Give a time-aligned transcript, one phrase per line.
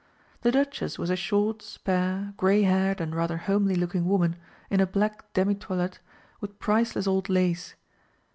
[0.41, 4.35] The Duchess was a short, spare, grey haired and rather homely looking woman
[4.71, 5.99] in a black demi toilette
[6.39, 7.75] with priceless old lace.